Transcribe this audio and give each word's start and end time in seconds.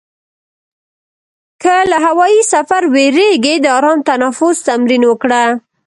که 1.61 1.73
له 1.91 1.97
هوایي 2.05 2.41
سفر 2.53 2.81
وېرېږې، 2.93 3.55
د 3.61 3.65
آرام 3.77 3.99
تنفس 4.09 4.57
تمرین 4.67 5.03
وکړه. 5.07 5.43